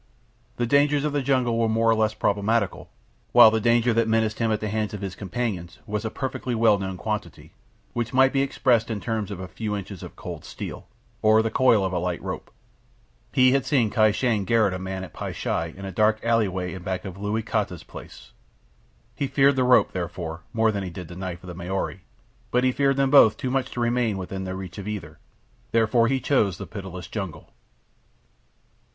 [0.57, 2.89] The dangers of the jungle were more or less problematical,
[3.33, 6.55] while the danger that menaced him at the hands of his companions was a perfectly
[6.55, 7.53] well known quantity,
[7.93, 10.87] which might be expressed in terms of a few inches of cold steel,
[11.21, 12.49] or the coil of a light rope.
[13.31, 16.75] He had seen Kai Shang garrotte a man at Pai sha in a dark alleyway
[16.79, 18.31] back of Loo Kotai's place.
[19.15, 22.01] He feared the rope, therefore, more than he did the knife of the Maori;
[22.49, 25.19] but he feared them both too much to remain within reach of either.
[25.71, 27.51] Therefore he chose the pitiless jungle.